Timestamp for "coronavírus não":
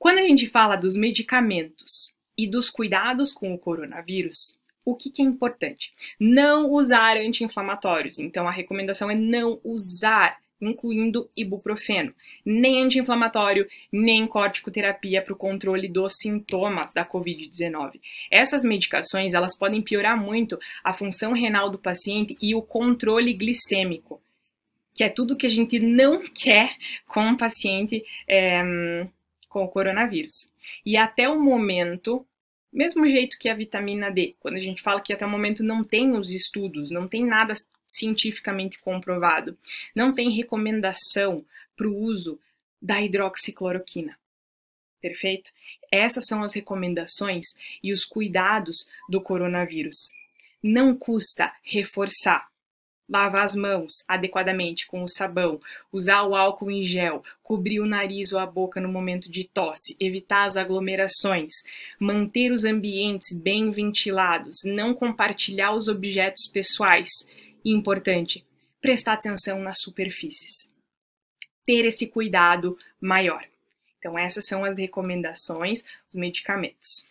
49.20-50.94